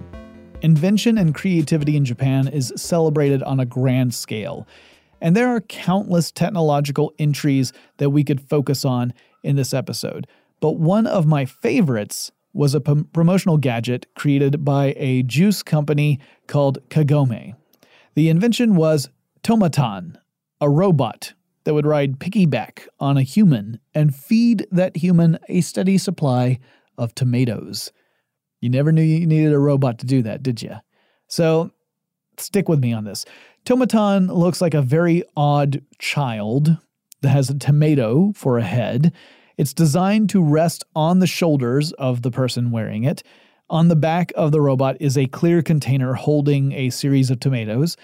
[0.60, 4.68] Invention and creativity in Japan is celebrated on a grand scale,
[5.20, 10.26] and there are countless technological entries that we could focus on in this episode.
[10.60, 16.18] But one of my favorites was a p- promotional gadget created by a juice company
[16.46, 17.54] called Kagome.
[18.14, 19.08] The invention was
[19.42, 20.16] Tomatan,
[20.60, 21.32] a robot
[21.64, 26.58] that would ride piggyback on a human and feed that human a steady supply
[26.98, 27.92] of tomatoes.
[28.60, 30.76] You never knew you needed a robot to do that, did you?
[31.28, 31.70] So
[32.38, 33.24] stick with me on this.
[33.64, 36.76] Tomatan looks like a very odd child
[37.22, 39.12] that has a tomato for a head.
[39.56, 43.22] It's designed to rest on the shoulders of the person wearing it.
[43.70, 47.96] On the back of the robot is a clear container holding a series of tomatoes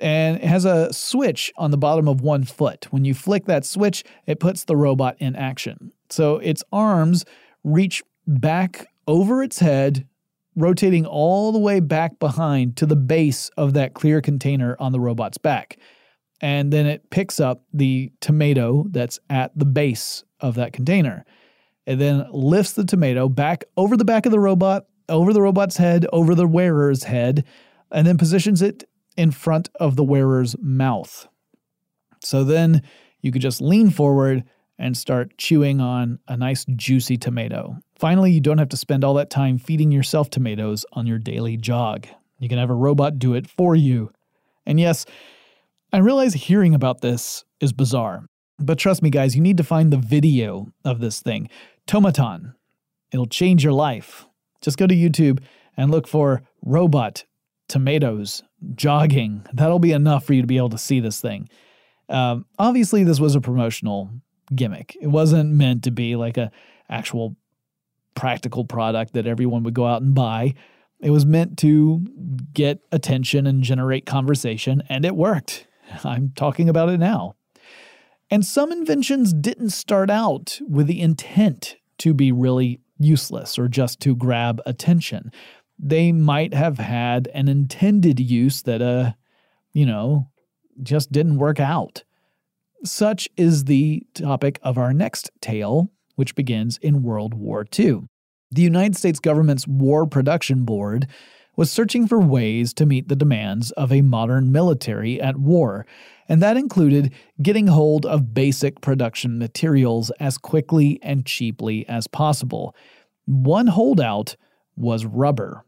[0.00, 2.88] and it has a switch on the bottom of one foot.
[2.90, 5.92] When you flick that switch, it puts the robot in action.
[6.10, 7.24] So its arms
[7.62, 10.06] reach back over its head,
[10.56, 15.00] rotating all the way back behind to the base of that clear container on the
[15.00, 15.78] robot's back.
[16.40, 21.24] And then it picks up the tomato that's at the base of that container.
[21.86, 25.76] It then lifts the tomato back over the back of the robot, over the robot's
[25.76, 27.44] head, over the wearer's head,
[27.90, 28.84] and then positions it
[29.16, 31.28] in front of the wearer's mouth.
[32.20, 32.82] So then
[33.20, 34.44] you could just lean forward
[34.78, 37.76] and start chewing on a nice juicy tomato.
[37.98, 41.56] Finally, you don't have to spend all that time feeding yourself tomatoes on your daily
[41.56, 42.06] jog.
[42.38, 44.10] You can have a robot do it for you.
[44.66, 45.06] And yes,
[45.94, 48.26] I realize hearing about this is bizarre,
[48.58, 51.48] but trust me, guys, you need to find the video of this thing.
[51.86, 52.54] Tomatan.
[53.12, 54.26] It'll change your life.
[54.60, 55.38] Just go to YouTube
[55.76, 57.24] and look for robot
[57.68, 58.42] tomatoes,
[58.74, 59.46] jogging.
[59.52, 61.48] That'll be enough for you to be able to see this thing.
[62.08, 64.10] Um, obviously, this was a promotional
[64.52, 64.96] gimmick.
[65.00, 66.50] It wasn't meant to be like a
[66.88, 67.36] actual
[68.16, 70.54] practical product that everyone would go out and buy.
[70.98, 72.04] It was meant to
[72.52, 75.68] get attention and generate conversation, and it worked.
[76.04, 77.34] I'm talking about it now.
[78.30, 84.00] And some inventions didn't start out with the intent to be really useless or just
[84.00, 85.30] to grab attention
[85.78, 89.12] they might have had an intended use that, uh,
[89.72, 90.30] you know,
[90.82, 92.04] just didn't work out.
[92.84, 98.02] Such is the topic of our next tale, which begins in World War II.
[98.50, 101.08] The United States government's War Production Board
[101.56, 105.86] was searching for ways to meet the demands of a modern military at war,
[106.28, 112.74] and that included getting hold of basic production materials as quickly and cheaply as possible.
[113.26, 114.36] One holdout
[114.76, 115.64] was rubber.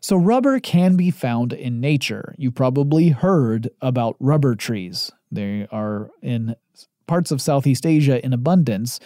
[0.00, 2.34] So, rubber can be found in nature.
[2.36, 5.12] You probably heard about rubber trees.
[5.30, 6.56] They are in
[7.06, 8.98] parts of Southeast Asia in abundance.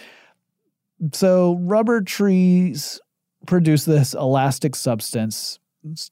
[1.12, 2.98] So, rubber trees
[3.46, 5.58] produce this elastic substance,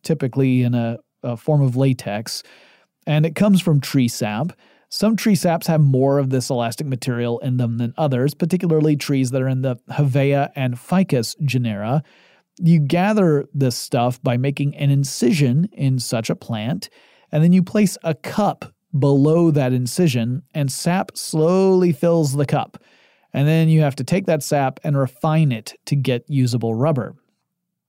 [0.02, 2.42] typically in a, a form of latex,
[3.06, 4.52] and it comes from tree sap.
[4.88, 9.30] Some tree saps have more of this elastic material in them than others, particularly trees
[9.32, 12.02] that are in the Hevea and Ficus genera.
[12.60, 16.88] You gather this stuff by making an incision in such a plant,
[17.32, 22.78] and then you place a cup below that incision, and sap slowly fills the cup.
[23.32, 27.16] And then you have to take that sap and refine it to get usable rubber.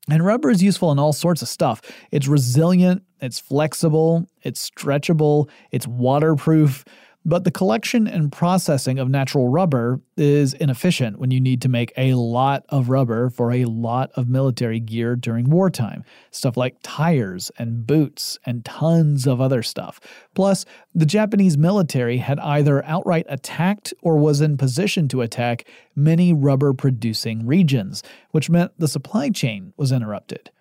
[0.09, 1.81] And rubber is useful in all sorts of stuff.
[2.11, 6.85] It's resilient, it's flexible, it's stretchable, it's waterproof.
[7.27, 11.91] But the collection and processing of natural rubber is inefficient when you need to make
[11.97, 16.03] a lot of rubber for a lot of military gear during wartime.
[16.29, 19.99] Stuff like tires and boots and tons of other stuff.
[20.35, 26.31] Plus, the Japanese military had either outright attacked or was in position to attack many
[26.31, 30.51] rubber producing regions, which meant the supply chain was interrupted.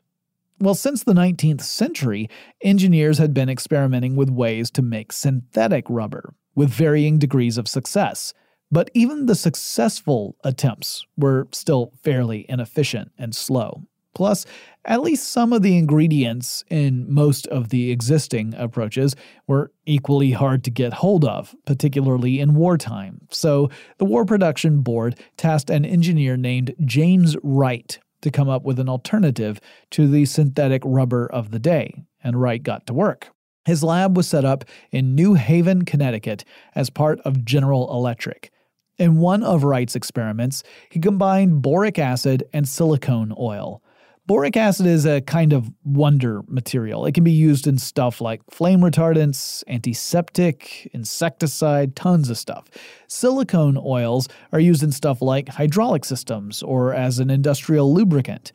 [0.61, 2.31] Well, since the 19th century,
[2.63, 8.35] engineers had been experimenting with ways to make synthetic rubber, with varying degrees of success.
[8.71, 13.83] But even the successful attempts were still fairly inefficient and slow.
[14.15, 14.47] Plus,
[14.85, 20.63] at least some of the ingredients in most of the existing approaches were equally hard
[20.65, 23.27] to get hold of, particularly in wartime.
[23.31, 28.79] So, the War Production Board tasked an engineer named James Wright to come up with
[28.79, 33.31] an alternative to the synthetic rubber of the day, and Wright got to work.
[33.65, 36.45] His lab was set up in New Haven, Connecticut,
[36.75, 38.51] as part of General Electric.
[38.99, 43.83] In one of Wright's experiments, he combined boric acid and silicone oil.
[44.27, 47.05] Boric acid is a kind of wonder material.
[47.05, 52.69] It can be used in stuff like flame retardants, antiseptic, insecticide, tons of stuff.
[53.07, 58.51] Silicone oils are used in stuff like hydraulic systems or as an industrial lubricant.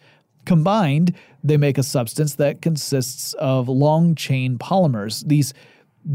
[0.49, 5.23] Combined, they make a substance that consists of long chain polymers.
[5.27, 5.53] These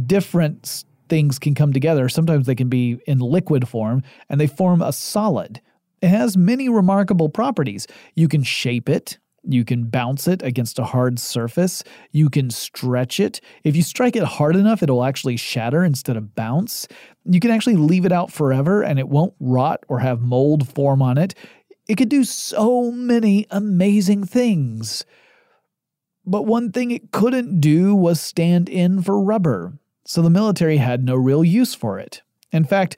[0.07, 2.09] different things can come together.
[2.09, 5.61] Sometimes they can be in liquid form and they form a solid.
[6.03, 7.87] It has many remarkable properties.
[8.17, 11.85] You can shape it, you can bounce it against a hard surface.
[12.13, 13.41] You can stretch it.
[13.63, 16.89] If you strike it hard enough, it'll actually shatter instead of bounce.
[17.25, 21.03] You can actually leave it out forever and it won't rot or have mold form
[21.03, 21.35] on it.
[21.87, 25.05] It could do so many amazing things.
[26.27, 31.05] But one thing it couldn't do was stand in for rubber, so the military had
[31.05, 32.23] no real use for it.
[32.53, 32.97] In fact,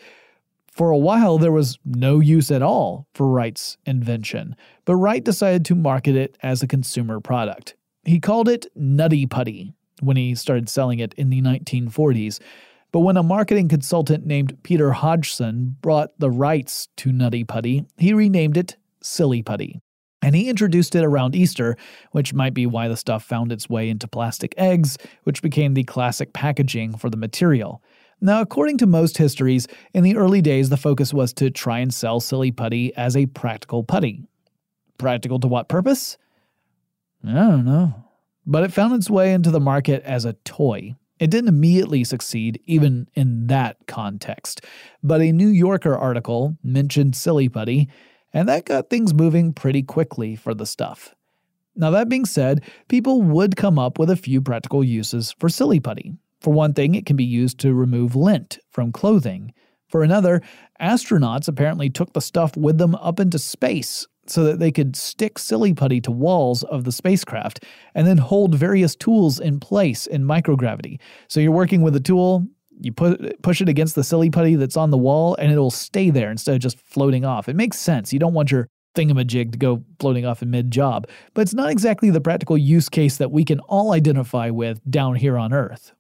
[0.71, 5.65] for a while, there was no use at all for Wright's invention, but Wright decided
[5.65, 7.75] to market it as a consumer product.
[8.05, 12.41] He called it Nutty Putty when he started selling it in the 1940s.
[12.93, 18.13] But when a marketing consultant named Peter Hodgson brought the rights to Nutty Putty, he
[18.13, 19.81] renamed it Silly Putty.
[20.23, 21.77] And he introduced it around Easter,
[22.13, 25.85] which might be why the stuff found its way into plastic eggs, which became the
[25.85, 27.83] classic packaging for the material.
[28.21, 31.93] Now, according to most histories, in the early days the focus was to try and
[31.93, 34.27] sell Silly Putty as a practical putty.
[34.97, 36.17] Practical to what purpose?
[37.25, 38.05] I don't know.
[38.47, 40.97] But it found its way into the market as a toy.
[41.19, 44.63] It didn't immediately succeed, even in that context.
[45.03, 47.89] But a New Yorker article mentioned Silly Putty,
[48.33, 51.15] and that got things moving pretty quickly for the stuff.
[51.75, 55.81] Now, that being said, people would come up with a few practical uses for Silly
[55.81, 56.15] Putty.
[56.41, 59.53] For one thing, it can be used to remove lint from clothing.
[59.89, 60.43] For another,
[60.81, 65.39] astronauts apparently took the stuff with them up into space so that they could stick
[65.39, 67.65] silly putty to walls of the spacecraft
[67.95, 70.99] and then hold various tools in place in microgravity.
[71.29, 72.47] So you're working with a tool,
[72.81, 76.11] you put push it against the silly putty that's on the wall and it'll stay
[76.11, 77.49] there instead of just floating off.
[77.49, 78.13] It makes sense.
[78.13, 81.71] You don't want your thingamajig to go floating off in mid job, but it's not
[81.71, 85.93] exactly the practical use case that we can all identify with down here on Earth.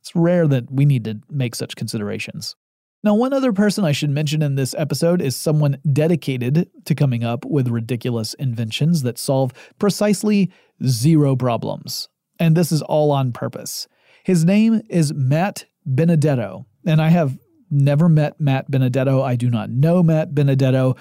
[0.00, 2.56] It's rare that we need to make such considerations.
[3.04, 7.22] Now, one other person I should mention in this episode is someone dedicated to coming
[7.22, 10.50] up with ridiculous inventions that solve precisely
[10.84, 12.08] zero problems.
[12.40, 13.86] And this is all on purpose.
[14.24, 17.38] His name is Matt Benedetto, and I have
[17.70, 19.22] never met Matt Benedetto.
[19.22, 20.96] I do not know Matt Benedetto,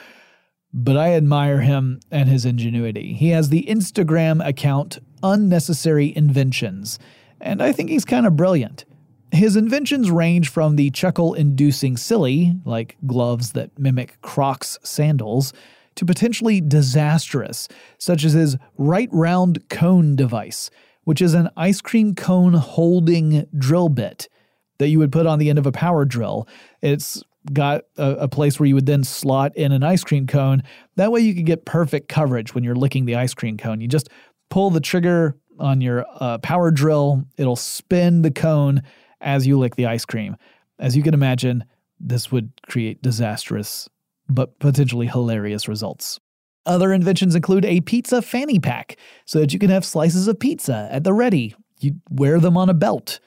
[0.72, 3.14] but I admire him and his ingenuity.
[3.14, 7.00] He has the Instagram account Unnecessary Inventions,
[7.42, 8.86] and I think he's kind of brilliant.
[9.32, 15.54] His inventions range from the chuckle inducing silly, like gloves that mimic Crocs sandals,
[15.96, 17.68] to potentially disastrous,
[17.98, 20.70] such as his right round cone device,
[21.04, 24.30] which is an ice cream cone holding drill bit
[24.78, 26.48] that you would put on the end of a power drill.
[26.82, 30.64] It's got a, a, place where you would then slot in an ice cream cone.
[30.98, 33.82] That way you could get perfect coverage when you're licking the ice cream cone.
[33.82, 34.10] You just
[34.50, 38.84] pull the trigger on your uh, power drill, it'll spin the cone
[39.22, 40.36] as you lick the ice cream.
[40.80, 41.64] As you can imagine,
[42.00, 43.90] this would create disastrous
[44.30, 46.20] but potentially hilarious results.
[46.66, 50.90] Other inventions include a pizza fanny pack so that you can have slices of pizza
[50.92, 51.56] at the ready.
[51.80, 53.20] You wear them on a belt.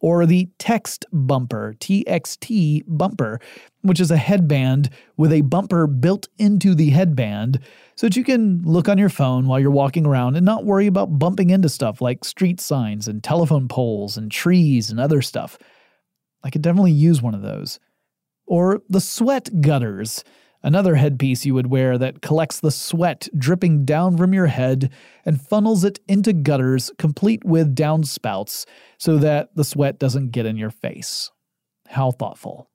[0.00, 3.40] Or the text bumper, TXT bumper,
[3.82, 7.58] which is a headband with a bumper built into the headband
[7.96, 10.86] so that you can look on your phone while you're walking around and not worry
[10.86, 15.58] about bumping into stuff like street signs and telephone poles and trees and other stuff.
[16.44, 17.80] I could definitely use one of those.
[18.46, 20.22] Or the sweat gutters,
[20.62, 24.92] another headpiece you would wear that collects the sweat dripping down from your head
[25.24, 28.66] and funnels it into gutters complete with downspouts
[28.98, 31.30] so that the sweat doesn't get in your face.
[31.88, 32.68] How thoughtful.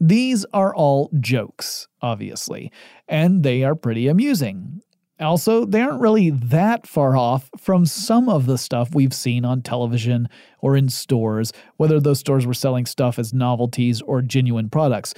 [0.00, 2.72] These are all jokes, obviously,
[3.06, 4.82] and they are pretty amusing.
[5.20, 9.62] Also, they aren't really that far off from some of the stuff we've seen on
[9.62, 15.14] television or in stores, whether those stores were selling stuff as novelties or genuine products.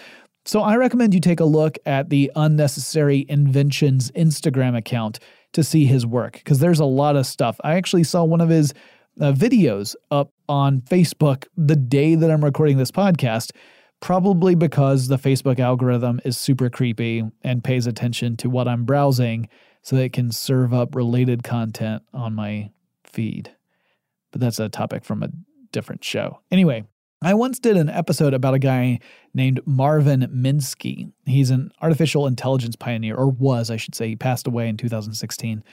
[0.47, 5.19] So I recommend you take a look at the Unnecessary Inventions Instagram account
[5.53, 7.59] to see his work, because there's a lot of stuff.
[7.65, 8.75] I actually saw one of his
[9.21, 13.53] uh, videos up on Facebook the day that I'm recording this podcast,
[14.01, 19.49] probably because the Facebook algorithm is super creepy and pays attention to what I'm browsing
[19.83, 22.71] so that it can serve up related content on my
[23.05, 23.55] feed.
[24.31, 25.31] But that's a topic from a
[25.73, 26.41] different show.
[26.51, 26.85] Anyway,
[27.25, 29.01] I once did an episode about a guy
[29.33, 31.11] named Marvin Minsky.
[31.25, 34.09] He's an artificial intelligence pioneer, or was, I should say.
[34.09, 35.65] He passed away in 2016.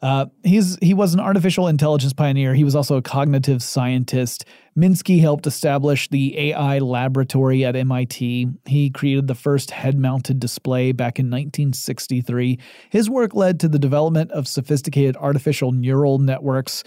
[0.00, 2.54] Uh, he's he was an artificial intelligence pioneer.
[2.54, 4.46] He was also a cognitive scientist.
[4.76, 8.48] Minsky helped establish the AI laboratory at MIT.
[8.64, 12.58] He created the first head-mounted display back in 1963.
[12.90, 16.82] His work led to the development of sophisticated artificial neural networks.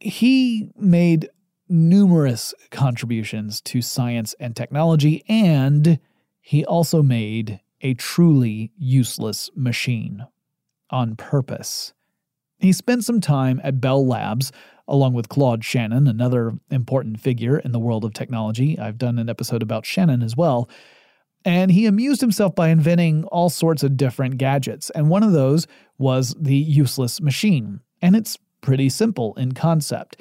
[0.00, 1.28] He made
[1.68, 5.98] numerous contributions to science and technology, and
[6.40, 10.26] he also made a truly useless machine
[10.90, 11.92] on purpose.
[12.58, 14.52] He spent some time at Bell Labs,
[14.86, 18.78] along with Claude Shannon, another important figure in the world of technology.
[18.78, 20.68] I've done an episode about Shannon as well.
[21.44, 24.88] And he amused himself by inventing all sorts of different gadgets.
[24.90, 25.66] And one of those
[25.98, 27.80] was the useless machine.
[28.00, 30.20] And it's pretty simple in concept.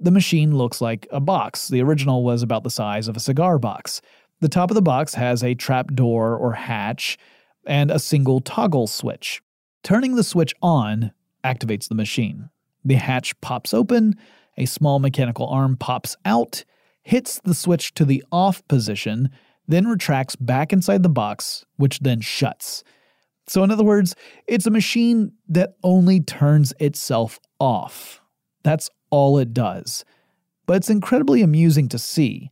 [0.00, 1.68] The machine looks like a box.
[1.68, 4.00] The original was about the size of a cigar box.
[4.40, 7.18] The top of the box has a trap door or hatch
[7.66, 9.42] and a single toggle switch.
[9.82, 11.12] Turning the switch on
[11.44, 12.48] activates the machine.
[12.82, 14.16] The hatch pops open,
[14.56, 16.64] a small mechanical arm pops out,
[17.02, 19.28] hits the switch to the off position,
[19.68, 22.82] then retracts back inside the box, which then shuts.
[23.46, 24.14] So, in other words,
[24.46, 28.20] it's a machine that only turns itself off.
[28.62, 30.04] That's all it does.
[30.66, 32.50] But it's incredibly amusing to see.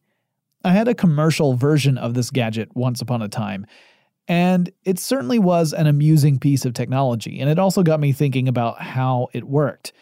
[0.65, 3.65] I had a commercial version of this gadget once upon a time,
[4.27, 8.49] and it certainly was an amusing piece of technology, and it also got me thinking
[8.49, 9.93] about how it worked.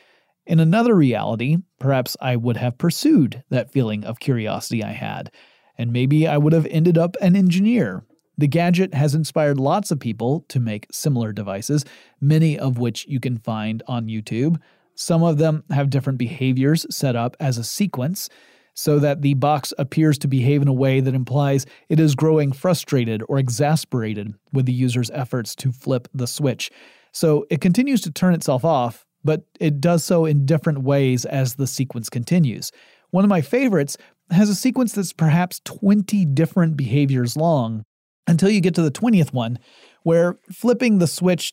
[0.46, 5.30] In another reality, perhaps I would have pursued that feeling of curiosity I had,
[5.76, 8.04] and maybe I would have ended up an engineer.
[8.38, 11.84] The gadget has inspired lots of people to make similar devices,
[12.20, 14.60] many of which you can find on YouTube.
[14.96, 18.28] Some of them have different behaviors set up as a sequence
[18.74, 22.52] so that the box appears to behave in a way that implies it is growing
[22.52, 26.70] frustrated or exasperated with the user's efforts to flip the switch.
[27.12, 31.54] So it continues to turn itself off, but it does so in different ways as
[31.54, 32.70] the sequence continues.
[33.10, 33.96] One of my favorites
[34.30, 37.84] has a sequence that's perhaps 20 different behaviors long
[38.26, 39.58] until you get to the 20th one,
[40.02, 41.52] where flipping the switch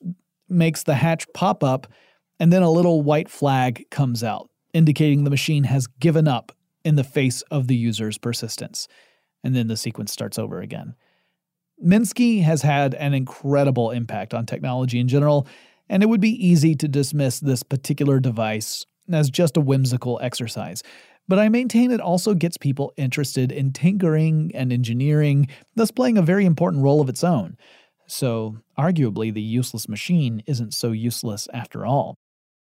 [0.50, 1.88] makes the hatch pop up
[2.40, 6.52] and then a little white flag comes out, indicating the machine has given up
[6.84, 8.88] in the face of the user's persistence.
[9.44, 10.96] And then the sequence starts over again.
[11.84, 15.48] Minsky has had an incredible impact on technology in general,
[15.90, 20.82] and it would be easy to dismiss this particular device as just a whimsical exercise.
[21.28, 26.22] But I maintain it also gets people interested in tinkering and engineering, thus playing a
[26.22, 27.58] very important role of its own.
[28.08, 32.16] So, arguably, the useless machine isn't so useless after all.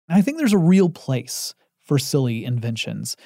[0.09, 3.17] I think there's a real place for silly inventions.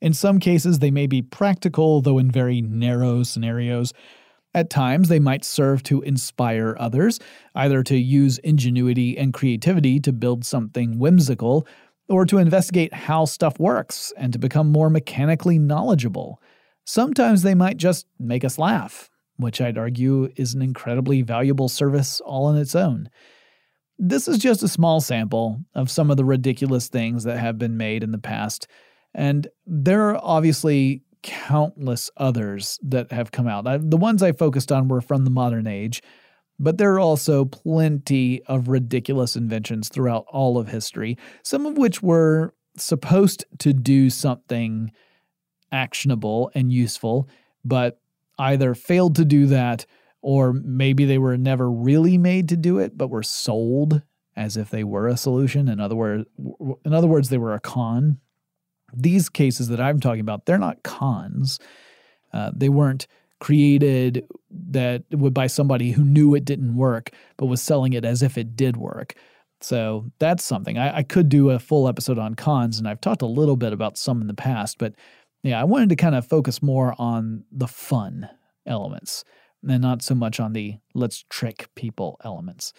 [0.00, 3.92] In some cases, they may be practical, though in very narrow scenarios.
[4.54, 7.18] At times, they might serve to inspire others,
[7.54, 11.66] either to use ingenuity and creativity to build something whimsical,
[12.08, 16.42] or to investigate how stuff works and to become more mechanically knowledgeable.
[16.84, 22.20] Sometimes they might just make us laugh, which I'd argue is an incredibly valuable service
[22.20, 23.08] all on its own.
[24.04, 27.76] This is just a small sample of some of the ridiculous things that have been
[27.76, 28.66] made in the past,
[29.14, 33.62] and there are obviously countless others that have come out.
[33.62, 36.02] the ones I focused on were from the modern age,
[36.58, 42.02] but there are also plenty of ridiculous inventions throughout all of history, some of which
[42.02, 44.90] were supposed to do something
[45.70, 47.28] actionable and useful,
[47.64, 48.00] but
[48.40, 49.86] either failed to do that
[50.22, 54.02] or maybe they were never really made to do it, but were sold
[54.36, 55.68] as if they were a solution.
[55.68, 56.24] In other words,
[56.84, 58.18] in other words, they were a con.
[58.94, 61.58] These cases that I'm talking about, they're not cons.
[62.32, 63.06] Uh, they weren't
[63.40, 64.24] created
[64.70, 68.38] that would by somebody who knew it didn't work, but was selling it as if
[68.38, 69.14] it did work.
[69.60, 70.78] So that's something.
[70.78, 73.72] I, I could do a full episode on cons, and I've talked a little bit
[73.72, 74.94] about some in the past, but
[75.42, 78.28] yeah, I wanted to kind of focus more on the fun
[78.66, 79.24] elements
[79.66, 82.72] and not so much on the let's trick people elements.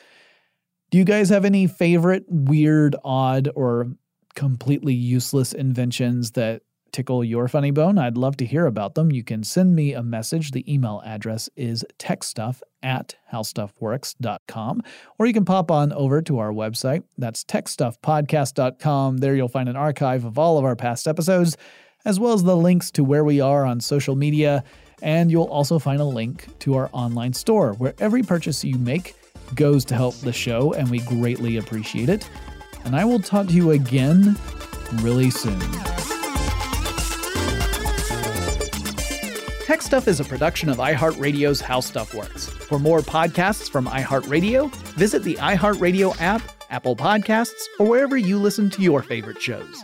[0.92, 3.88] Do you guys have any favorite weird, odd, or
[4.36, 6.62] completely useless inventions that
[6.92, 7.98] tickle your funny bone?
[7.98, 9.12] I'd love to hear about them.
[9.12, 10.52] You can send me a message.
[10.52, 14.84] The email address is techstuff at howstuffworks.com,
[15.18, 17.04] or you can pop on over to our website.
[17.18, 19.18] That's techstuffpodcast.com.
[19.18, 21.58] There you'll find an archive of all of our past episodes,
[22.06, 24.64] as well as the links to where we are on social media.
[25.04, 29.16] And you'll also find a link to our online store where every purchase you make
[29.54, 32.28] goes to help the show, and we greatly appreciate it.
[32.86, 34.38] And I will talk to you again
[35.02, 35.60] really soon.
[39.66, 42.48] Tech Stuff is a production of iHeartRadio's How Stuff Works.
[42.48, 48.70] For more podcasts from iHeartRadio, visit the iHeartRadio app, Apple Podcasts, or wherever you listen
[48.70, 49.84] to your favorite shows.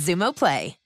[0.00, 0.79] Xumo Play.